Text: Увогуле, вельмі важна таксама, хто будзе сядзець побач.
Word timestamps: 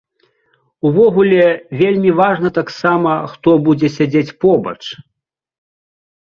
Увогуле, 0.89 1.43
вельмі 1.81 2.15
важна 2.21 2.49
таксама, 2.59 3.11
хто 3.35 3.49
будзе 3.69 3.93
сядзець 4.01 4.35
побач. 4.47 4.77